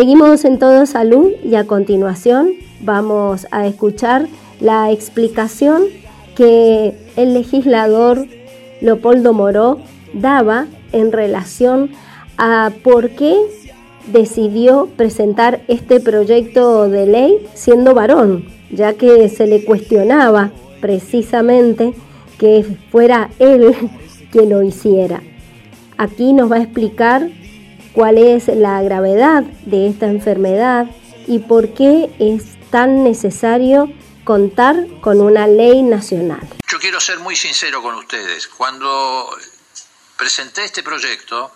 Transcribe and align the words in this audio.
Seguimos 0.00 0.46
en 0.46 0.58
Todo 0.58 0.86
Salud 0.86 1.32
y 1.44 1.56
a 1.56 1.66
continuación 1.66 2.52
vamos 2.80 3.46
a 3.50 3.66
escuchar 3.66 4.28
la 4.58 4.90
explicación 4.90 5.82
que 6.34 6.94
el 7.16 7.34
legislador 7.34 8.26
Leopoldo 8.80 9.34
Moró 9.34 9.78
daba 10.14 10.68
en 10.92 11.12
relación 11.12 11.90
a 12.38 12.70
por 12.82 13.10
qué 13.10 13.36
decidió 14.10 14.88
presentar 14.96 15.60
este 15.68 16.00
proyecto 16.00 16.88
de 16.88 17.04
ley 17.04 17.46
siendo 17.52 17.92
varón, 17.92 18.46
ya 18.70 18.94
que 18.94 19.28
se 19.28 19.46
le 19.46 19.66
cuestionaba 19.66 20.50
precisamente 20.80 21.92
que 22.38 22.64
fuera 22.90 23.28
él 23.38 23.74
quien 24.32 24.48
lo 24.48 24.62
hiciera. 24.62 25.20
Aquí 25.98 26.32
nos 26.32 26.50
va 26.50 26.56
a 26.56 26.62
explicar 26.62 27.28
cuál 27.92 28.18
es 28.18 28.48
la 28.48 28.82
gravedad 28.82 29.42
de 29.42 29.88
esta 29.88 30.06
enfermedad 30.06 30.86
y 31.26 31.40
por 31.40 31.74
qué 31.74 32.14
es 32.18 32.58
tan 32.70 33.04
necesario 33.04 33.92
contar 34.24 34.76
con 35.00 35.20
una 35.20 35.46
ley 35.46 35.82
nacional. 35.82 36.40
Yo 36.68 36.78
quiero 36.78 37.00
ser 37.00 37.18
muy 37.18 37.36
sincero 37.36 37.82
con 37.82 37.94
ustedes. 37.96 38.46
Cuando 38.48 39.36
presenté 40.16 40.64
este 40.64 40.82
proyecto, 40.82 41.52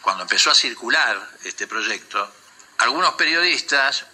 cuando 0.00 0.22
empezó 0.22 0.50
a 0.50 0.54
circular 0.54 1.18
este 1.44 1.66
proyecto, 1.66 2.30
algunos 2.78 3.14
periodistas, 3.14 4.04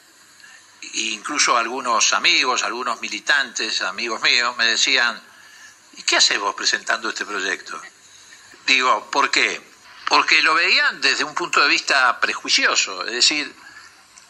incluso 0.95 1.57
algunos 1.57 2.13
amigos, 2.13 2.63
algunos 2.63 3.01
militantes, 3.01 3.83
amigos 3.83 4.23
míos, 4.23 4.57
me 4.57 4.67
decían, 4.67 5.21
¿y 5.97 6.03
qué 6.03 6.17
haces 6.17 6.39
vos 6.39 6.55
presentando 6.55 7.09
este 7.09 7.27
proyecto? 7.27 7.81
Digo, 8.67 9.09
¿por 9.11 9.31
qué? 9.31 9.68
Porque 10.09 10.41
lo 10.43 10.55
veían 10.55 11.01
desde 11.03 11.25
un 11.25 11.35
punto 11.35 11.61
de 11.61 11.69
vista 11.69 12.19
prejuicioso, 12.19 13.05
es 13.05 13.13
decir, 13.13 13.55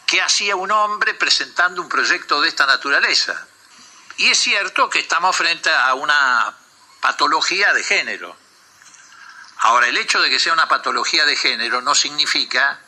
¿qué 0.05 0.21
hacía 0.21 0.57
un 0.57 0.71
hombre 0.71 1.13
presentando 1.13 1.81
un 1.81 1.87
proyecto 1.87 2.41
de 2.41 2.49
esta 2.49 2.65
naturaleza? 2.65 3.47
Y 4.17 4.27
es 4.27 4.37
cierto 4.37 4.89
que 4.89 4.99
estamos 4.99 5.35
frente 5.35 5.69
a 5.69 5.93
una 5.93 6.53
patología 6.99 7.71
de 7.73 7.83
género. 7.83 8.35
Ahora, 9.59 9.87
el 9.87 9.97
hecho 9.97 10.21
de 10.21 10.29
que 10.29 10.39
sea 10.39 10.51
una 10.51 10.67
patología 10.67 11.25
de 11.25 11.37
género 11.37 11.81
no 11.81 11.95
significa 11.95 12.81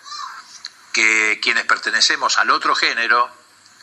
que 0.91 1.39
quienes 1.41 1.65
pertenecemos 1.65 2.37
al 2.37 2.49
otro 2.49 2.75
género, 2.75 3.29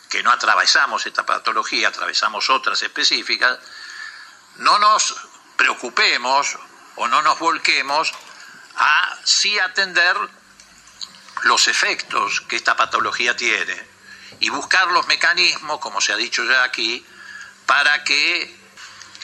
que 0.09 0.21
no 0.21 0.31
atravesamos 0.31 1.05
esta 1.07 1.25
patología, 1.25 1.87
atravesamos 1.87 2.51
otras 2.51 2.81
específicas, 2.83 3.57
no 4.57 4.77
nos 4.77 5.15
preocupemos 5.55 6.57
o 6.95 7.07
no 7.07 7.23
nos 7.23 7.39
volquemos 7.39 8.13
a 8.79 9.17
sí 9.23 9.59
atender 9.59 10.15
los 11.43 11.67
efectos 11.67 12.41
que 12.41 12.55
esta 12.55 12.75
patología 12.75 13.35
tiene 13.35 13.75
y 14.39 14.49
buscar 14.49 14.87
los 14.87 15.07
mecanismos, 15.07 15.79
como 15.79 16.01
se 16.01 16.13
ha 16.13 16.15
dicho 16.15 16.43
ya 16.45 16.63
aquí, 16.63 17.05
para 17.65 18.03
que 18.03 18.57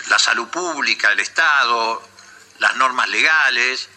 la 0.08 0.20
salud 0.20 0.48
pública, 0.50 1.12
el 1.12 1.20
Estado, 1.20 2.08
las 2.60 2.76
normas 2.76 3.10
legales, 3.10 3.90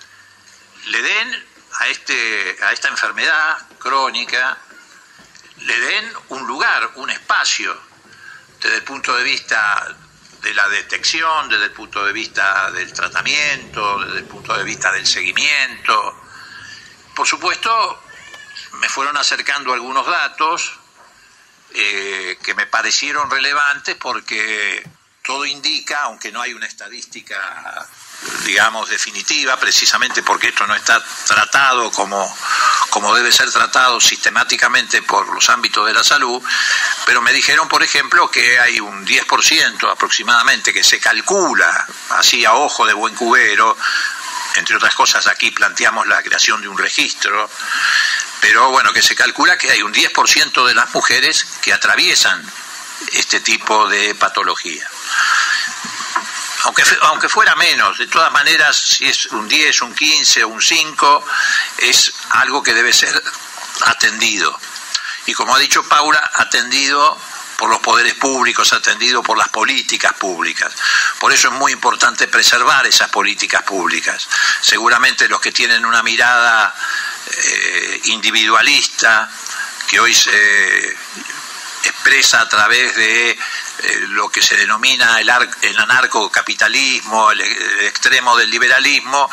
le 0.87 1.03
den 1.03 1.47
a, 1.81 1.89
este, 1.89 2.57
a 2.63 2.73
esta 2.73 2.89
enfermedad 2.89 3.59
crónica, 3.79 4.57
le 5.59 5.79
den 5.79 6.13
un 6.29 6.47
lugar, 6.47 6.93
un 6.95 7.11
espacio, 7.11 7.77
desde 8.61 8.77
el 8.77 8.85
punto 8.85 9.15
de 9.17 9.25
vista 9.25 9.97
de 10.43 10.55
la 10.55 10.69
detección, 10.69 11.49
desde 11.49 11.65
el 11.65 11.73
punto 11.73 12.05
de 12.05 12.13
vista 12.13 12.71
del 12.71 12.93
tratamiento, 12.93 13.99
desde 14.01 14.19
el 14.19 14.25
punto 14.25 14.57
de 14.57 14.65
vista 14.65 14.93
del 14.93 15.07
seguimiento. 15.07 16.23
Por 17.15 17.27
supuesto, 17.27 18.03
me 18.75 18.89
fueron 18.89 19.17
acercando 19.17 19.73
algunos 19.73 20.07
datos 20.07 20.79
eh, 21.75 22.39
que 22.43 22.55
me 22.55 22.67
parecieron 22.67 23.31
relevantes 23.31 23.97
porque 23.97 24.83
todo 25.29 25.45
indica, 25.45 26.05
aunque 26.05 26.33
no 26.33 26.41
hay 26.41 26.55
una 26.55 26.67
estadística 26.67 27.87
digamos, 28.47 28.89
definitiva, 28.89 29.59
precisamente 29.61 30.23
porque 30.23 30.49
esto 30.49 30.67
no 30.67 30.75
está 30.75 31.05
tratado 31.27 31.93
como, 31.93 32.35
como 32.89 33.15
debe 33.15 33.31
ser 33.31 33.51
tratado 33.51 34.01
sistemáticamente 34.01 35.03
por 35.03 35.29
los 35.29 35.51
ámbitos 35.51 35.87
de 35.87 35.93
la 35.93 36.03
salud, 36.03 36.43
pero 37.05 37.21
me 37.21 37.35
dijeron, 37.35 37.69
por 37.69 37.83
ejemplo, 37.83 38.31
que 38.31 38.59
hay 38.59 38.81
un 38.81 39.07
10% 39.07 39.93
aproximadamente 39.93 40.73
que 40.73 40.83
se 40.83 40.99
calcula, 40.99 41.87
así 42.09 42.47
a 42.47 42.55
ojo 42.55 42.87
de 42.87 42.95
buen 42.95 43.15
cubero, 43.15 43.77
entre 44.57 44.77
otras 44.77 44.95
cosas 44.95 45.27
aquí 45.27 45.51
planteamos 45.51 46.07
la 46.07 46.23
creación 46.23 46.63
de 46.63 46.69
un 46.69 46.79
registro, 46.79 47.51
pero 48.41 48.71
bueno, 48.71 48.95
que 48.95 49.03
se 49.03 49.15
calcula 49.15 49.59
que 49.59 49.71
hay 49.71 49.83
un 49.83 49.93
10% 49.93 50.67
de 50.67 50.75
las 50.75 50.93
mujeres 50.95 51.45
que 51.61 51.75
atraviesan 51.75 52.43
este 53.13 53.41
tipo 53.41 53.89
de 53.89 54.15
patología 54.15 54.89
aunque, 56.69 56.85
aunque 57.03 57.29
fuera 57.31 57.55
menos, 57.55 57.97
de 57.97 58.07
todas 58.09 58.31
maneras, 58.31 58.77
si 58.77 59.09
es 59.09 59.27
un 59.27 59.49
10, 59.49 59.81
un 59.83 59.95
15 59.95 60.45
o 60.45 60.49
un 60.49 60.61
5, 60.61 61.25
es 61.79 62.13
algo 62.29 62.63
que 62.63 62.75
debe 62.75 62.93
ser 62.93 63.23
atendido. 63.87 64.55
Y 65.25 65.33
como 65.33 65.55
ha 65.55 65.59
dicho 65.59 65.83
Paula, 65.89 66.31
atendido 66.35 67.19
por 67.57 67.71
los 67.71 67.81
poderes 67.81 68.15
públicos, 68.15 68.71
atendido 68.75 69.23
por 69.23 69.39
las 69.39 69.49
políticas 69.49 70.13
públicas. 70.13 70.71
Por 71.19 71.33
eso 71.33 71.49
es 71.49 71.55
muy 71.55 71.73
importante 71.73 72.29
preservar 72.29 72.87
esas 72.87 73.09
políticas 73.09 73.63
públicas. 73.63 74.29
Seguramente 74.61 75.27
los 75.27 75.41
que 75.41 75.53
tienen 75.53 75.87
una 75.87 76.03
mirada 76.03 76.75
eh, 77.31 78.01
individualista, 78.05 79.31
que 79.89 79.99
hoy 79.99 80.15
se 80.15 80.99
expresa 81.89 82.41
a 82.41 82.49
través 82.49 82.95
de 82.97 83.31
eh, 83.31 83.39
lo 84.09 84.29
que 84.29 84.43
se 84.43 84.57
denomina 84.57 85.21
el, 85.21 85.31
el 85.63 85.79
anarcocapitalismo, 85.79 87.31
el, 87.31 87.41
extremo 87.41 88.37
del 88.37 88.51
liberalismo, 88.51 89.31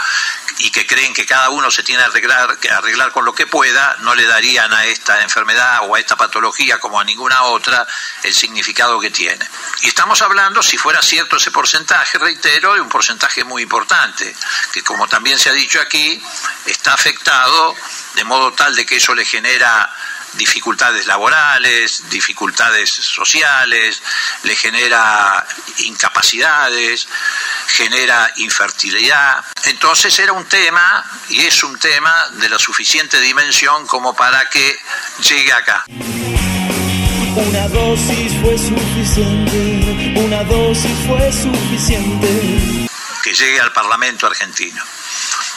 y 0.59 0.69
que 0.69 0.88
creen 0.88 1.13
que 1.13 1.25
cada 1.25 1.49
uno 1.49 1.69
se 1.69 1.83
tiene 1.83 2.03
arreglar, 2.03 2.57
que 2.59 2.69
arreglar 2.69 3.11
con 3.11 3.25
lo 3.25 3.33
que 3.33 3.47
pueda, 3.47 3.97
no 4.01 4.16
le 4.16 4.25
darían 4.25 4.71
a 4.73 4.85
esta 4.85 5.21
enfermedad 5.21 5.81
o 5.83 5.95
a 5.95 5.99
esta 5.99 6.16
patología 6.16 6.79
como 6.79 6.99
a 6.99 7.03
ninguna 7.03 7.43
otra 7.43 7.85
el 8.23 8.33
significado 8.33 8.99
que 8.99 9.11
tiene. 9.11 9.45
Y 9.81 9.87
estamos 9.89 10.22
hablando, 10.22 10.63
si 10.63 10.77
fuera 10.77 11.01
cierto 11.01 11.35
ese 11.37 11.51
porcentaje, 11.51 12.17
reitero, 12.17 12.73
de 12.73 12.81
un 12.81 12.89
porcentaje 12.89 13.43
muy 13.43 13.63
importante, 13.63 14.33
que 14.72 14.81
como 14.81 15.07
también 15.07 15.37
se 15.39 15.49
ha 15.49 15.53
dicho 15.53 15.81
aquí, 15.81 16.23
está 16.66 16.93
afectado 16.93 17.75
de 18.16 18.23
modo 18.23 18.53
tal 18.53 18.75
de 18.75 18.85
que 18.85 18.95
eso 18.95 19.13
le 19.13 19.25
genera 19.25 19.93
dificultades 20.38 21.07
laborales, 21.07 22.09
dificultades 22.09 22.90
sociales, 22.90 24.01
le 24.44 24.56
genera 24.56 25.46
incapacidades, 25.79 27.07
genera 27.68 28.31
infertilidad. 28.38 29.44
Entonces 29.66 30.18
era 30.19 30.34
un 30.34 30.46
tema, 30.46 31.03
y 31.29 31.41
es 31.41 31.63
un 31.63 31.78
tema 31.79 32.13
de 32.34 32.50
la 32.50 32.59
suficiente 32.59 33.19
dimensión 33.19 33.88
como 33.88 34.16
para 34.16 34.50
que 34.50 34.78
llegue 35.22 35.51
acá. 35.53 35.85
Una 37.35 37.67
dosis 37.67 38.31
fue 38.41 38.57
suficiente, 38.57 40.19
una 40.19 40.44
dosis 40.44 40.97
fue 41.06 41.31
suficiente. 41.34 42.88
Que 43.22 43.34
llegue 43.34 43.59
al 43.59 43.73
Parlamento 43.73 44.28
argentino, 44.28 44.81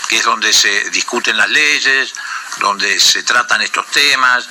que 0.09 0.16
es 0.16 0.25
donde 0.25 0.53
se 0.53 0.91
discuten 0.91 1.37
las 1.37 1.49
leyes, 1.49 2.15
donde 2.59 2.99
se 3.01 3.23
tratan 3.23 3.63
estos 3.63 3.87
temas 3.91 4.49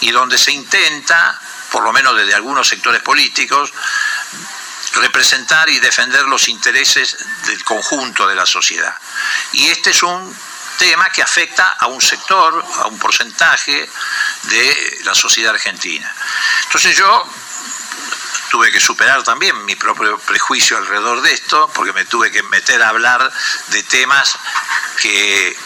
y 0.00 0.10
donde 0.10 0.38
se 0.38 0.52
intenta, 0.52 1.40
por 1.70 1.82
lo 1.82 1.92
menos 1.92 2.16
desde 2.16 2.34
algunos 2.34 2.68
sectores 2.68 3.02
políticos, 3.02 3.72
representar 4.94 5.68
y 5.68 5.78
defender 5.78 6.24
los 6.24 6.48
intereses 6.48 7.16
del 7.46 7.62
conjunto 7.64 8.26
de 8.26 8.34
la 8.34 8.46
sociedad. 8.46 8.94
Y 9.52 9.68
este 9.68 9.90
es 9.90 10.02
un 10.02 10.36
tema 10.78 11.10
que 11.10 11.22
afecta 11.22 11.72
a 11.78 11.86
un 11.86 12.00
sector, 12.00 12.64
a 12.78 12.86
un 12.86 12.98
porcentaje 12.98 13.88
de 14.42 15.00
la 15.04 15.14
sociedad 15.14 15.54
argentina. 15.54 16.12
Entonces 16.64 16.96
yo 16.96 17.28
tuve 18.50 18.70
que 18.70 18.80
superar 18.80 19.22
también 19.22 19.64
mi 19.64 19.74
propio 19.74 20.18
prejuicio 20.18 20.76
alrededor 20.76 21.20
de 21.22 21.32
esto, 21.32 21.70
porque 21.74 21.92
me 21.92 22.04
tuve 22.04 22.30
que 22.30 22.42
meter 22.44 22.82
a 22.82 22.90
hablar 22.90 23.32
de 23.68 23.82
temas 23.82 24.38
que 25.00 25.56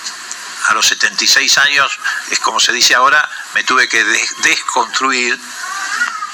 a 0.71 0.75
los 0.75 0.87
76 0.87 1.59
años, 1.59 1.99
es 2.31 2.39
como 2.39 2.61
se 2.61 2.73
dice 2.73 2.95
ahora, 2.95 3.29
me 3.55 3.65
tuve 3.65 3.89
que 3.89 4.05
desconstruir 4.05 5.39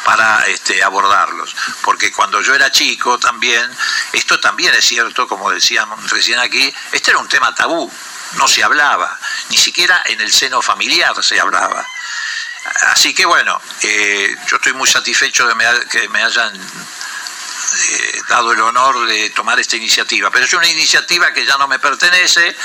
para 0.04 0.44
este, 0.44 0.82
abordarlos. 0.84 1.56
Porque 1.82 2.12
cuando 2.12 2.42
yo 2.42 2.54
era 2.54 2.70
chico 2.70 3.18
también, 3.18 3.68
esto 4.12 4.38
también 4.38 4.74
es 4.74 4.84
cierto, 4.84 5.26
como 5.26 5.50
decíamos 5.50 6.10
recién 6.10 6.38
aquí, 6.38 6.72
este 6.92 7.12
era 7.12 7.18
un 7.18 7.28
tema 7.28 7.54
tabú, 7.54 7.90
no 8.34 8.46
se 8.46 8.62
hablaba, 8.62 9.18
ni 9.48 9.56
siquiera 9.56 10.02
en 10.04 10.20
el 10.20 10.30
seno 10.30 10.60
familiar 10.60 11.14
se 11.24 11.40
hablaba. 11.40 11.86
Así 12.92 13.14
que 13.14 13.24
bueno, 13.24 13.58
eh, 13.82 14.36
yo 14.48 14.56
estoy 14.56 14.74
muy 14.74 14.88
satisfecho 14.88 15.46
de 15.46 15.54
que 15.88 16.08
me 16.10 16.22
hayan 16.22 16.52
eh, 17.76 18.22
dado 18.28 18.52
el 18.52 18.60
honor 18.60 19.06
de 19.06 19.30
tomar 19.30 19.58
esta 19.60 19.76
iniciativa. 19.76 20.30
Pero 20.30 20.44
es 20.44 20.52
una 20.54 20.68
iniciativa 20.68 21.32
que 21.32 21.44
ya 21.44 21.56
no 21.58 21.68
me 21.68 21.78
pertenece, 21.78 22.56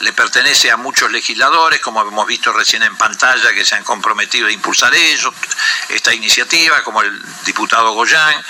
le 0.00 0.12
pertenece 0.12 0.70
a 0.70 0.76
muchos 0.76 1.10
legisladores, 1.10 1.80
como 1.80 2.02
hemos 2.02 2.26
visto 2.26 2.52
recién 2.52 2.82
en 2.82 2.96
pantalla, 2.96 3.52
que 3.52 3.64
se 3.64 3.74
han 3.74 3.84
comprometido 3.84 4.48
a 4.48 4.52
impulsar 4.52 4.94
eso, 4.94 5.34
esta 5.88 6.14
iniciativa, 6.14 6.82
como 6.82 7.02
el 7.02 7.22
diputado 7.44 7.92
Goyán, 7.92 8.44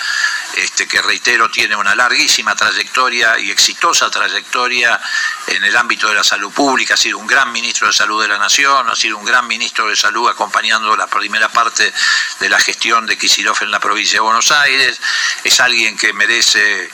este, 0.55 0.87
que 0.87 1.01
reitero 1.01 1.49
tiene 1.49 1.75
una 1.75 1.95
larguísima 1.95 2.55
trayectoria 2.55 3.37
y 3.39 3.51
exitosa 3.51 4.09
trayectoria 4.09 4.99
en 5.47 5.63
el 5.63 5.75
ámbito 5.75 6.07
de 6.07 6.15
la 6.15 6.23
salud 6.23 6.51
pública, 6.51 6.93
ha 6.93 6.97
sido 6.97 7.17
un 7.17 7.27
gran 7.27 7.51
ministro 7.51 7.87
de 7.87 7.93
salud 7.93 8.21
de 8.21 8.27
la 8.27 8.37
nación, 8.37 8.89
ha 8.89 8.95
sido 8.95 9.17
un 9.17 9.25
gran 9.25 9.47
ministro 9.47 9.87
de 9.87 9.95
salud 9.95 10.29
acompañando 10.29 10.95
la 10.95 11.07
primera 11.07 11.49
parte 11.49 11.93
de 12.39 12.49
la 12.49 12.59
gestión 12.59 13.05
de 13.05 13.17
Kicillof 13.17 13.61
en 13.61 13.71
la 13.71 13.79
provincia 13.79 14.17
de 14.17 14.21
Buenos 14.21 14.51
Aires, 14.51 14.99
es 15.43 15.59
alguien 15.59 15.97
que 15.97 16.13
merece 16.13 16.89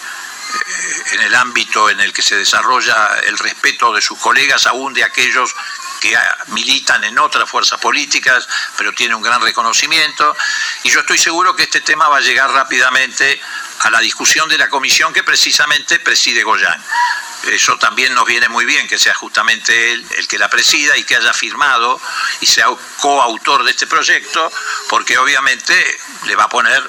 en 1.13 1.21
el 1.21 1.35
ámbito 1.35 1.89
en 1.89 1.99
el 1.99 2.13
que 2.13 2.21
se 2.21 2.35
desarrolla 2.35 3.19
el 3.25 3.37
respeto 3.37 3.93
de 3.93 4.01
sus 4.01 4.19
colegas, 4.19 4.65
aún 4.67 4.93
de 4.93 5.03
aquellos 5.03 5.53
que 6.01 6.17
militan 6.47 7.03
en 7.03 7.19
otras 7.19 7.49
fuerzas 7.49 7.79
políticas, 7.79 8.47
pero 8.75 8.91
tiene 8.91 9.13
un 9.13 9.21
gran 9.21 9.39
reconocimiento. 9.41 10.35
Y 10.83 10.89
yo 10.89 11.01
estoy 11.01 11.19
seguro 11.19 11.55
que 11.55 11.63
este 11.63 11.81
tema 11.81 12.09
va 12.09 12.17
a 12.17 12.21
llegar 12.21 12.49
rápidamente 12.51 13.39
a 13.81 13.89
la 13.91 13.99
discusión 13.99 14.49
de 14.49 14.57
la 14.57 14.69
comisión 14.69 15.13
que 15.13 15.23
precisamente 15.23 15.99
preside 15.99 16.43
Goyán. 16.43 16.83
Eso 17.47 17.77
también 17.77 18.13
nos 18.13 18.25
viene 18.25 18.49
muy 18.49 18.65
bien 18.65 18.87
que 18.87 18.99
sea 18.99 19.15
justamente 19.15 19.91
él 19.91 20.05
el 20.17 20.27
que 20.27 20.37
la 20.37 20.49
presida 20.49 20.95
y 20.97 21.03
que 21.03 21.15
haya 21.15 21.33
firmado 21.33 21.99
y 22.39 22.45
sea 22.45 22.67
coautor 22.99 23.63
de 23.63 23.71
este 23.71 23.87
proyecto, 23.87 24.51
porque 24.89 25.17
obviamente 25.17 25.73
le 26.25 26.35
va 26.35 26.43
a 26.43 26.49
poner 26.49 26.87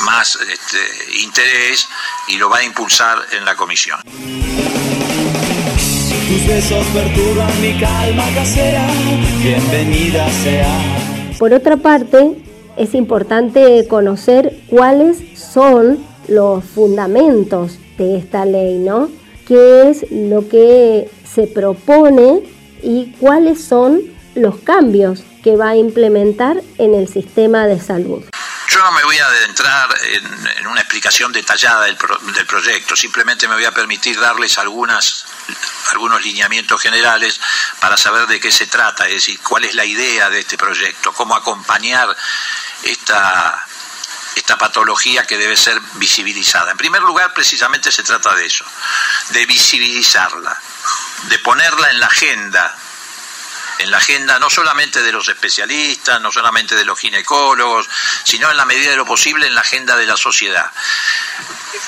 más 0.00 0.36
este, 0.36 1.20
interés 1.22 1.88
y 2.28 2.36
lo 2.36 2.48
va 2.48 2.58
a 2.58 2.64
impulsar 2.64 3.18
en 3.32 3.44
la 3.44 3.54
comisión. 3.54 4.00
Tus 6.28 6.46
besos 6.46 6.86
perturban 6.88 7.60
mi 7.60 7.78
calma 7.78 8.24
casera, 8.34 8.86
bienvenida 9.42 10.30
sea. 10.42 11.36
Por 11.38 11.52
otra 11.52 11.76
parte, 11.76 12.42
es 12.76 12.94
importante 12.94 13.86
conocer 13.88 14.60
cuáles 14.68 15.18
son 15.38 15.98
los 16.28 16.64
fundamentos 16.64 17.78
de 17.98 18.16
esta 18.16 18.44
ley, 18.44 18.78
¿no? 18.78 19.10
¿Qué 19.46 19.90
es 19.90 20.10
lo 20.10 20.48
que 20.48 21.10
se 21.24 21.46
propone 21.46 22.42
y 22.82 23.12
cuáles 23.20 23.62
son 23.62 24.00
los 24.34 24.56
cambios 24.60 25.24
que 25.42 25.56
va 25.56 25.70
a 25.70 25.76
implementar 25.76 26.62
en 26.78 26.94
el 26.94 27.08
sistema 27.08 27.66
de 27.66 27.80
salud? 27.80 28.22
Yo 28.68 28.78
no 28.78 28.92
me 28.92 29.04
voy 29.04 29.18
a 29.18 29.26
adentrar 29.26 29.94
en, 30.02 30.66
una 30.66 30.80
explicación 30.80 31.32
detallada 31.32 31.84
del, 31.84 31.98
del, 32.34 32.46
proyecto, 32.46 32.96
simplemente 32.96 33.48
me 33.48 33.54
voy 33.54 33.64
a 33.64 33.72
permitir 33.72 34.18
darles 34.18 34.56
algunas, 34.58 35.24
algunos 35.90 36.22
lineamientos 36.22 36.80
generales 36.80 37.40
para 37.80 37.96
saber 37.96 38.26
de 38.26 38.40
qué 38.40 38.50
se 38.50 38.66
trata, 38.66 39.06
es 39.08 39.14
decir, 39.14 39.40
cuál 39.40 39.64
es 39.64 39.74
la 39.74 39.84
idea 39.84 40.30
de 40.30 40.40
este 40.40 40.56
proyecto, 40.56 41.12
cómo 41.12 41.34
acompañar 41.34 42.16
esta, 42.82 43.66
esta 44.36 44.56
patología 44.56 45.26
que 45.26 45.38
debe 45.38 45.56
ser 45.56 45.78
visibilizada. 45.94 46.70
En 46.70 46.78
primer 46.78 47.02
lugar, 47.02 47.34
precisamente 47.34 47.92
se 47.92 48.02
trata 48.02 48.34
de 48.34 48.46
eso, 48.46 48.64
de 49.30 49.44
visibilizarla, 49.46 50.56
de 51.24 51.38
ponerla 51.40 51.90
en 51.90 52.00
la 52.00 52.06
agenda 52.06 52.74
en 53.82 53.90
la 53.90 53.98
agenda 53.98 54.38
no 54.38 54.48
solamente 54.48 55.02
de 55.02 55.12
los 55.12 55.28
especialistas, 55.28 56.20
no 56.20 56.30
solamente 56.30 56.76
de 56.76 56.84
los 56.84 56.98
ginecólogos, 56.98 57.88
sino 58.24 58.50
en 58.50 58.56
la 58.56 58.64
medida 58.64 58.90
de 58.90 58.96
lo 58.96 59.04
posible 59.04 59.46
en 59.46 59.54
la 59.54 59.62
agenda 59.62 59.96
de 59.96 60.06
la 60.06 60.16
sociedad. 60.16 60.70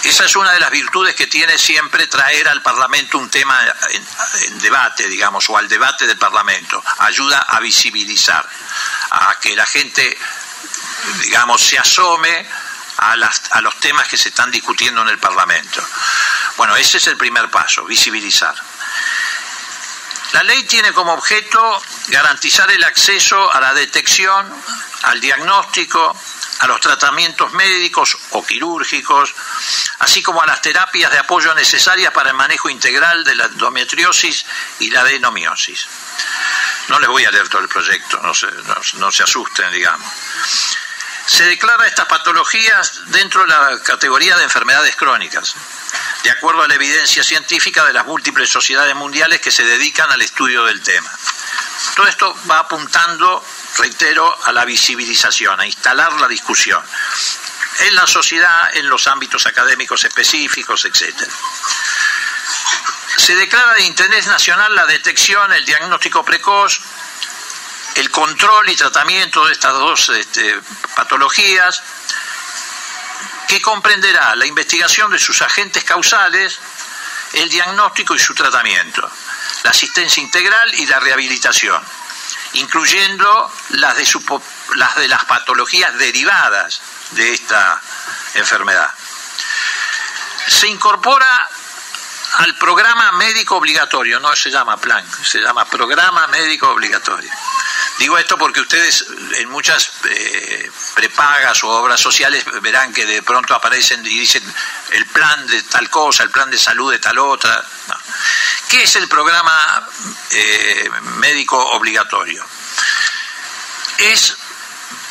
Esa 0.03 0.25
es 0.25 0.37
una 0.37 0.53
de 0.53 0.61
las 0.61 0.71
virtudes 0.71 1.15
que 1.15 1.27
tiene 1.27 1.57
siempre 1.57 2.07
traer 2.07 2.49
al 2.49 2.63
Parlamento 2.63 3.19
un 3.19 3.31
tema 3.31 3.59
en, 3.91 4.59
debate, 4.59 5.09
digamos, 5.09 5.49
o 5.49 5.57
al 5.57 5.69
debate 5.69 6.07
del 6.07 6.19
Parlamento. 6.19 6.83
Ayuda 6.99 7.39
a 7.39 7.61
visibilizar, 7.61 8.47
a 9.11 9.39
que 9.41 9.55
la 9.55 9.67
gente, 9.67 10.19
digamos, 11.23 11.63
se 11.63 11.79
asome 11.79 12.47
a, 12.99 13.61
los 13.61 13.81
temas 13.81 14.09
que 14.09 14.17
se 14.17 14.31
están 14.31 14.51
discutiendo 14.51 15.03
en 15.03 15.09
el 15.09 15.19
Parlamento. 15.19 15.83
Bueno, 16.57 16.77
ese 16.77 16.99
es 16.99 17.07
el 17.07 17.17
primer 17.17 17.51
paso, 17.51 17.85
visibilizar. 17.85 18.55
La 20.35 20.43
ley 20.43 20.65
tiene 20.65 20.93
como 20.93 21.13
objeto 21.13 21.81
garantizar 22.09 22.69
el 22.69 22.83
acceso 22.83 23.53
a 23.53 23.61
la 23.61 23.73
detección, 23.73 24.53
al 25.05 25.21
diagnóstico, 25.21 26.13
a 26.59 26.67
los 26.67 26.81
tratamientos 26.81 27.53
médicos 27.53 28.19
o 28.31 28.45
quirúrgicos, 28.45 29.33
así 30.01 30.25
como 30.25 30.43
a 30.43 30.47
las 30.47 30.61
terapias 30.61 31.13
de 31.13 31.21
apoyo 31.21 31.55
necesarias 31.55 32.13
para 32.13 32.31
el 32.31 32.37
manejo 32.37 32.69
integral 32.69 33.23
de 33.23 33.37
la 33.37 33.45
endometriosis 33.45 34.45
y 34.81 34.91
la 34.91 35.03
adenomiosis. 35.03 35.87
No 36.89 36.99
les 36.99 37.09
voy 37.09 37.25
a 37.25 37.31
leer 37.31 37.49
todo 37.49 37.63
el 37.63 37.69
proyecto, 37.69 38.21
no 38.21 38.35
se, 38.35 38.49
no 38.95 39.13
se 39.13 39.23
asusten, 39.23 39.71
digamos. 39.71 40.11
Se 41.27 41.45
declara 41.45 41.87
estas 41.87 42.07
patologías 42.07 43.03
dentro 43.07 43.43
de 43.43 43.47
la 43.47 43.81
categoría 43.85 44.37
de 44.37 44.43
enfermedades 44.43 44.97
crónicas 44.97 45.55
de 46.25 46.31
acuerdo 46.31 46.63
a 46.63 46.69
la 46.69 46.75
evidencia 46.75 47.23
científica 47.23 47.85
de 47.85 47.93
las 47.93 48.07
múltiples 48.07 48.49
sociedades 48.49 48.97
mundiales 48.97 49.43
que 49.43 49.51
se 49.51 49.63
dedican 49.63 50.11
al 50.11 50.23
estudio 50.23 50.65
del 50.65 50.83
tema. 50.83 51.11
Todo 51.95 52.09
esto 52.09 52.35
va 52.51 52.61
apuntando, 52.61 53.45
reitero, 53.77 54.35
a 54.45 54.53
la 54.53 54.65
visibilización, 54.65 55.61
a 55.61 55.67
instalar 55.67 56.15
la 56.15 56.27
discusión 56.27 56.83
en 57.81 57.95
la 57.95 58.07
sociedad, 58.07 58.75
en 58.75 58.89
los 58.89 59.07
ámbitos 59.07 59.45
académicos 59.45 60.03
específicos, 60.05 60.87
etc. 60.87 61.15
Se 63.19 63.37
declara 63.37 63.75
de 63.75 63.83
interés 63.83 64.27
nacional 64.27 64.75
la 64.75 64.87
detección, 64.87 65.53
el 65.53 65.65
diagnóstico 65.67 66.25
precoz, 66.25 66.81
el 67.97 68.11
control 68.11 68.71
y 68.71 68.77
tratamiento 68.77 69.45
de 69.47 69.53
estas 69.53 69.73
dos 69.75 70.09
este, 70.09 70.59
patologías, 70.97 71.83
que 73.49 73.61
comprenderá 73.61 74.35
la 74.37 74.47
investigación 74.47 75.11
de 75.11 75.19
sus 75.19 75.41
agentes 75.43 75.85
causales, 75.85 76.59
el 77.35 77.49
diagnóstico 77.49 78.15
y 78.15 78.19
su 78.19 78.35
tratamiento, 78.35 79.11
la 79.63 79.71
asistencia 79.71 80.23
integral 80.23 80.75
y 80.75 80.87
la 80.87 81.01
rehabilitación, 81.01 81.83
incluyendo 82.55 83.53
las 83.71 83.97
de, 83.97 85.09
las, 85.09 85.25
patologías 85.25 85.97
derivadas 85.99 86.81
de 87.11 87.33
esta 87.33 87.81
enfermedad. 88.35 88.91
Se 90.47 90.69
incorpora 90.69 91.49
al 92.39 92.55
programa 92.57 93.13
médico 93.13 93.57
obligatorio, 93.57 94.21
no 94.21 94.35
se 94.35 94.51
llama 94.51 94.77
plan, 94.77 95.05
se 95.25 95.41
llama 95.41 95.65
programa 95.65 96.27
médico 96.29 96.69
obligatorio. 96.71 97.31
Digo 97.99 98.19
esto 98.19 98.37
porque 98.37 98.61
ustedes 98.61 99.07
en 99.37 99.49
muchas 99.51 99.93
eh, 100.05 100.71
prepagas 100.95 101.63
o 101.63 101.69
obras 101.69 102.01
sociales 102.01 102.45
verán 102.61 102.93
que 102.93 103.07
de 103.07 103.23
pronto 103.23 103.55
aparecen 103.55 104.05
y 104.05 104.19
dicen 104.19 104.43
el 104.91 105.07
plan 105.07 105.47
de 105.47 105.63
tal 105.63 105.89
cosa, 105.91 106.25
el 106.25 106.31
plan 106.31 106.51
de 106.51 106.59
salud 106.59 106.91
de 106.91 106.99
tal 106.99 107.19
otra. 107.19 107.65
¿Qué 108.69 108.83
es 108.83 108.97
el 108.97 109.09
programa 109.09 109.89
eh, 110.31 110.91
médico 111.19 111.57
obligatorio? 111.57 112.45
Es, 113.99 114.37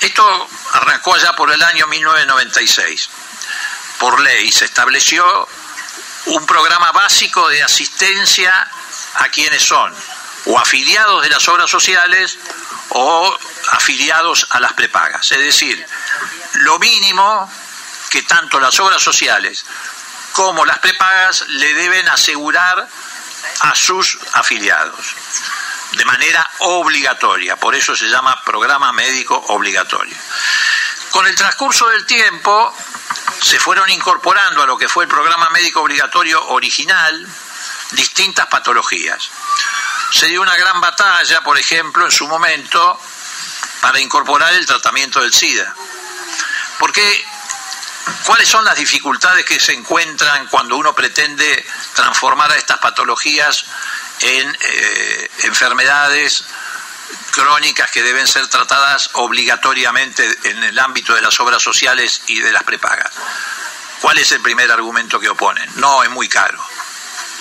esto 0.02 0.50
arrancó 0.74 1.16
allá 1.16 1.34
por 1.38 1.52
el 1.54 1.64
año 1.64 1.88
1996. 1.88 3.10
Por 3.98 4.20
ley 4.20 4.52
se 4.52 4.66
estableció 4.66 5.48
un 6.26 6.46
programa 6.46 6.92
básico 6.92 7.48
de 7.48 7.64
asistencia 7.64 8.68
a 9.16 9.30
quienes 9.30 9.64
son 9.64 9.96
o 10.46 10.60
afiliados 10.60 11.24
de 11.24 11.30
las 11.30 11.48
obras 11.48 11.70
sociales 11.70 12.38
o 12.94 13.38
afiliados 13.72 14.48
a 14.50 14.60
las 14.60 14.74
prepagas. 14.74 15.32
Es 15.32 15.40
decir, 15.40 15.86
lo 16.56 16.80
mínimo 16.80 17.52
que 18.10 18.24
tanto 18.24 18.60
las 18.60 18.80
obras 18.80 19.02
sociales 19.02 19.66
como 20.34 20.66
las 20.66 20.80
prepagas 20.80 21.48
le 21.48 21.74
deben 21.74 22.08
asegurar 22.10 22.88
a 23.62 23.76
sus 23.76 24.18
afiliados 24.34 25.16
de 25.92 26.06
manera 26.06 26.48
obligatoria, 26.60 27.56
por 27.56 27.76
eso 27.76 27.96
se 27.96 28.08
llama 28.08 28.42
programa 28.44 28.92
médico 28.92 29.36
obligatorio. 29.50 30.16
Con 31.12 31.28
el 31.28 31.36
transcurso 31.36 31.88
del 31.90 32.06
tiempo 32.06 32.76
se 33.42 33.60
fueron 33.60 33.90
incorporando 33.90 34.64
a 34.64 34.66
lo 34.66 34.78
que 34.78 34.90
fue 34.90 35.04
el 35.04 35.10
programa 35.10 35.50
médico 35.52 35.82
obligatorio 35.82 36.48
original 36.48 37.28
distintas 37.92 38.48
patologías 38.48 39.30
se 40.14 40.28
dio 40.28 40.42
una 40.42 40.56
gran 40.56 40.80
batalla, 40.80 41.42
por 41.42 41.58
ejemplo, 41.58 42.06
en 42.06 42.12
su 42.12 42.28
momento, 42.28 43.00
para 43.82 44.00
incorporar 44.00 44.54
el 44.54 44.66
tratamiento 44.66 45.20
del 45.20 45.34
SIDA. 45.34 45.74
Porque, 46.78 47.26
¿cuáles 48.24 48.48
son 48.48 48.64
las 48.64 48.78
dificultades 48.78 49.44
que 49.44 49.60
se 49.60 49.74
encuentran 49.74 50.48
cuando 50.48 50.78
uno 50.78 50.94
pretende 50.94 51.66
transformar 51.96 52.52
a 52.52 52.58
estas 52.58 52.78
patologías 52.78 53.66
en 54.20 54.58
eh, 54.62 55.32
enfermedades 55.46 56.44
crónicas 57.32 57.90
que 57.90 58.04
deben 58.04 58.28
ser 58.28 58.48
tratadas 58.48 59.10
obligatoriamente 59.14 60.38
en 60.44 60.64
el 60.64 60.78
ámbito 60.78 61.16
de 61.16 61.22
las 61.22 61.40
obras 61.40 61.64
sociales 61.64 62.22
y 62.28 62.40
de 62.40 62.52
las 62.52 62.64
prepagas? 62.64 63.12
¿Cuál 64.00 64.20
es 64.20 64.32
el 64.32 64.42
primer 64.42 64.72
argumento 64.72 65.20
que 65.20 65.30
oponen? 65.30 65.72
No, 65.78 66.04
es 66.04 66.10
muy 66.12 66.30
caro. 66.30 66.64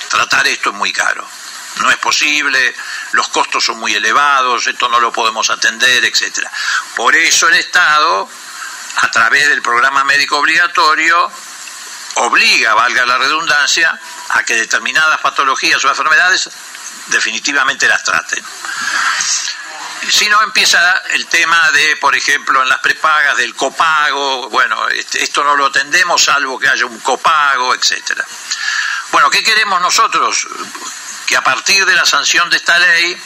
Tratar 0.08 0.46
esto 0.46 0.70
es 0.70 0.76
muy 0.76 0.92
caro. 0.92 1.28
No 1.76 1.90
es 1.90 1.96
posible, 1.96 2.74
los 3.12 3.28
costos 3.28 3.64
son 3.64 3.78
muy 3.78 3.94
elevados, 3.94 4.66
esto 4.66 4.88
no 4.88 5.00
lo 5.00 5.12
podemos 5.12 5.48
atender, 5.50 6.04
etc. 6.04 6.46
Por 6.94 7.16
eso 7.16 7.48
el 7.48 7.54
Estado, 7.54 8.28
a 8.96 9.10
través 9.10 9.48
del 9.48 9.62
programa 9.62 10.04
médico 10.04 10.36
obligatorio, 10.38 11.32
obliga, 12.16 12.74
valga 12.74 13.06
la 13.06 13.18
redundancia, 13.18 13.98
a 14.30 14.42
que 14.44 14.54
determinadas 14.54 15.20
patologías 15.20 15.82
o 15.84 15.88
enfermedades 15.88 16.50
definitivamente 17.06 17.88
las 17.88 18.02
traten. 18.04 18.44
Si 20.10 20.28
no 20.28 20.42
empieza 20.42 20.78
el 21.10 21.26
tema 21.26 21.70
de, 21.72 21.96
por 21.96 22.14
ejemplo, 22.16 22.60
en 22.62 22.68
las 22.68 22.80
prepagas 22.80 23.36
del 23.36 23.54
copago, 23.54 24.48
bueno, 24.50 24.88
este, 24.88 25.22
esto 25.22 25.44
no 25.44 25.54
lo 25.54 25.66
atendemos 25.66 26.24
salvo 26.24 26.58
que 26.58 26.68
haya 26.68 26.86
un 26.86 26.98
copago, 27.00 27.74
etcétera. 27.74 28.24
Bueno, 29.12 29.30
¿qué 29.30 29.44
queremos 29.44 29.80
nosotros? 29.80 30.48
Que 31.32 31.38
a 31.38 31.42
partir 31.42 31.86
de 31.86 31.96
la 31.96 32.04
sanción 32.04 32.50
de 32.50 32.58
esta 32.58 32.78
ley 32.78 33.18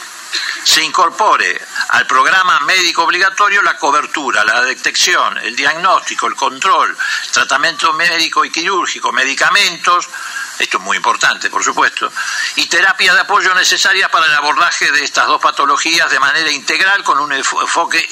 se 0.63 0.81
incorpore 0.81 1.61
al 1.89 2.07
programa 2.07 2.61
médico 2.61 3.03
obligatorio 3.03 3.61
la 3.63 3.77
cobertura, 3.77 4.45
la 4.45 4.63
detección, 4.63 5.37
el 5.39 5.57
diagnóstico, 5.57 6.29
el 6.29 6.37
control, 6.37 6.97
tratamiento 7.33 7.93
médico 7.95 8.45
y 8.45 8.53
quirúrgico, 8.53 9.11
medicamentos, 9.11 10.09
esto 10.57 10.77
es 10.77 10.83
muy 10.85 10.99
importante, 10.99 11.51
por 11.51 11.65
supuesto, 11.65 12.13
y 12.55 12.67
terapias 12.67 13.17
de 13.17 13.23
apoyo 13.23 13.53
necesarias 13.55 14.09
para 14.09 14.27
el 14.27 14.35
abordaje 14.35 14.93
de 14.93 15.03
estas 15.03 15.27
dos 15.27 15.43
patologías 15.43 16.09
de 16.09 16.21
manera 16.21 16.53
integral 16.53 17.03
con 17.03 17.19
un 17.19 17.33
enfoque 17.33 18.09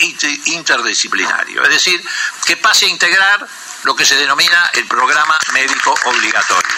interdisciplinario. 0.47 1.63
Es 1.63 1.71
decir, 1.71 2.05
que 2.45 2.57
pase 2.57 2.87
a 2.87 2.89
integrar 2.89 3.47
lo 3.85 3.95
que 3.95 4.05
se 4.05 4.17
denomina 4.17 4.73
el 4.75 4.89
programa 4.89 5.39
médico 5.53 5.95
obligatorio. 6.07 6.75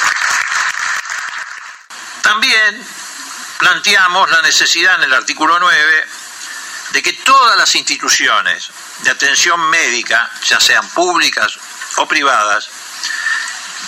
También 2.21 3.06
planteamos 3.59 4.31
la 4.31 4.43
necesidad 4.43 4.97
en 4.97 5.05
el 5.05 5.15
artículo 5.15 5.59
9 5.59 6.09
de 6.91 7.03
que 7.03 7.13
todas 7.13 7.57
las 7.57 7.75
instituciones 7.75 8.71
de 9.03 9.11
atención 9.11 9.61
médica, 9.71 10.31
ya 10.45 10.61
sean 10.61 10.89
públicas 10.91 11.59
o 11.97 12.07
privadas, 12.07 12.69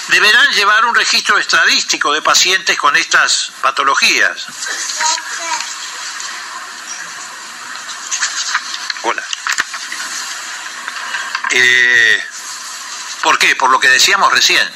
deberán 0.08 0.50
llevar 0.52 0.84
un 0.86 0.94
registro 0.94 1.38
estadístico 1.38 2.12
de 2.12 2.22
pacientes 2.22 2.76
con 2.76 2.96
estas 2.96 3.52
patologías. 3.60 4.46
Hola. 9.02 9.22
Eh, 11.50 12.26
¿Por 13.22 13.38
qué? 13.38 13.56
Por 13.56 13.70
lo 13.70 13.80
que 13.80 13.88
decíamos 13.88 14.32
recién. 14.32 14.68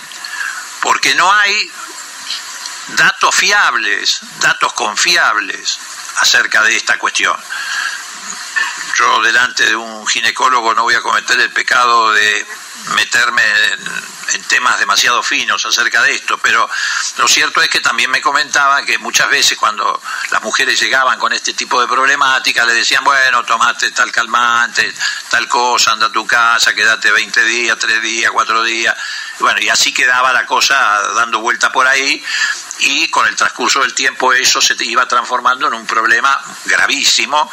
Porque 0.80 1.14
no 1.14 1.32
hay 1.32 1.72
datos 2.96 3.34
fiables, 3.34 4.20
datos 4.40 4.72
confiables 4.72 5.78
acerca 6.18 6.62
de 6.62 6.76
esta 6.76 6.98
cuestión. 6.98 7.36
Yo 8.96 9.22
delante 9.22 9.64
de 9.64 9.76
un 9.76 10.06
ginecólogo 10.06 10.74
no 10.74 10.82
voy 10.82 10.94
a 10.94 11.00
cometer 11.00 11.40
el 11.40 11.50
pecado 11.50 12.12
de 12.12 12.46
meterme 12.94 13.42
en, 13.72 14.12
temas 14.48 14.78
demasiado 14.78 15.22
finos 15.22 15.64
acerca 15.64 16.02
de 16.02 16.14
esto, 16.14 16.38
pero 16.38 16.68
lo 17.16 17.28
cierto 17.28 17.62
es 17.62 17.68
que 17.68 17.80
también 17.80 18.10
me 18.10 18.20
comentaba 18.20 18.84
que 18.84 18.98
muchas 18.98 19.28
veces 19.30 19.58
cuando 19.58 20.00
las 20.30 20.42
mujeres 20.42 20.80
llegaban 20.80 21.18
con 21.18 21.32
este 21.32 21.54
tipo 21.54 21.80
de 21.80 21.86
problemática 21.86 22.64
le 22.64 22.74
decían, 22.74 23.04
bueno, 23.04 23.44
tomate 23.44 23.90
tal 23.92 24.10
calmante, 24.10 24.92
tal 25.30 25.48
cosa, 25.48 25.92
anda 25.92 26.06
a 26.06 26.12
tu 26.12 26.26
casa, 26.26 26.74
quédate 26.74 27.10
20 27.10 27.44
días, 27.44 27.78
3 27.78 28.02
días, 28.02 28.30
4 28.30 28.62
días, 28.64 28.96
bueno, 29.38 29.60
y 29.60 29.68
así 29.68 29.92
quedaba 29.92 30.32
la 30.32 30.46
cosa 30.46 30.76
dando 31.14 31.40
vuelta 31.40 31.72
por 31.72 31.86
ahí 31.86 32.22
y 32.84 33.08
con 33.08 33.26
el 33.26 33.36
transcurso 33.36 33.80
del 33.80 33.94
tiempo 33.94 34.32
eso 34.32 34.60
se 34.60 34.74
iba 34.80 35.06
transformando 35.06 35.68
en 35.68 35.74
un 35.74 35.86
problema 35.86 36.40
gravísimo, 36.64 37.50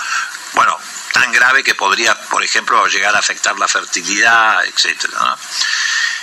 bueno, 0.54 0.78
tan 1.14 1.32
grave 1.32 1.64
que 1.64 1.76
podría, 1.76 2.20
por 2.30 2.44
ejemplo, 2.44 2.86
llegar 2.88 3.16
a 3.16 3.20
afectar 3.20 3.58
la 3.58 3.68
fertilidad, 3.68 4.66
etcétera. 4.66 5.38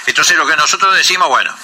Entonces 0.06 0.36
lo 0.36 0.46
que 0.46 0.56
nosotros 0.56 0.94
decimos, 0.96 1.28
bueno, 1.28 1.56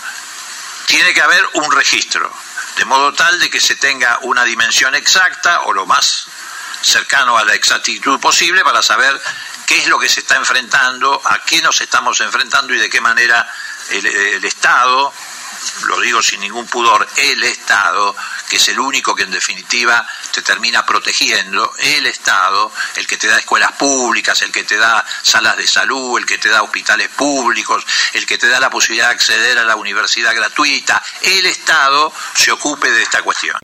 tiene 0.86 1.12
que 1.12 1.20
haber 1.20 1.44
un 1.54 1.72
registro, 1.72 2.32
de 2.76 2.84
modo 2.84 3.12
tal 3.12 3.38
de 3.40 3.50
que 3.50 3.60
se 3.60 3.76
tenga 3.76 4.18
una 4.22 4.44
dimensión 4.44 4.94
exacta 4.94 5.62
o 5.62 5.72
lo 5.72 5.86
más 5.86 6.26
cercano 6.80 7.36
a 7.38 7.44
la 7.44 7.54
exactitud 7.54 8.20
posible 8.20 8.62
para 8.64 8.82
saber 8.82 9.20
qué 9.66 9.78
es 9.78 9.88
lo 9.88 9.98
que 9.98 10.08
se 10.08 10.20
está 10.20 10.36
enfrentando, 10.36 11.20
a 11.24 11.40
qué 11.40 11.60
nos 11.62 11.80
estamos 11.80 12.20
enfrentando 12.20 12.74
y 12.74 12.78
de 12.78 12.90
qué 12.90 13.00
manera 13.00 13.48
el, 13.90 14.06
el 14.06 14.44
Estado, 14.44 15.12
lo 15.86 16.00
digo 16.00 16.22
sin 16.22 16.40
ningún 16.40 16.66
pudor, 16.66 17.06
el 17.16 17.42
Estado 17.44 18.14
que 18.52 18.56
es 18.56 18.68
el 18.68 18.78
único 18.78 19.14
que 19.14 19.22
en 19.22 19.30
definitiva 19.30 20.06
te 20.30 20.42
termina 20.42 20.84
protegiendo, 20.84 21.72
el 21.78 22.04
Estado, 22.04 22.70
el 22.96 23.06
que 23.06 23.16
te 23.16 23.26
da 23.26 23.38
escuelas 23.38 23.72
públicas, 23.72 24.42
el 24.42 24.52
que 24.52 24.64
te 24.64 24.76
da 24.76 25.02
salas 25.22 25.56
de 25.56 25.66
salud, 25.66 26.18
el 26.18 26.26
que 26.26 26.36
te 26.36 26.50
da 26.50 26.62
hospitales 26.62 27.08
públicos, 27.08 27.82
el 28.12 28.26
que 28.26 28.36
te 28.36 28.48
da 28.48 28.60
la 28.60 28.68
posibilidad 28.68 29.08
de 29.08 29.14
acceder 29.14 29.58
a 29.58 29.64
la 29.64 29.76
universidad 29.76 30.34
gratuita, 30.34 31.02
el 31.22 31.46
Estado 31.46 32.12
se 32.34 32.52
ocupe 32.52 32.90
de 32.90 33.02
esta 33.02 33.22
cuestión. 33.22 33.56